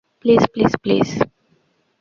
[0.21, 1.07] Please, please, please.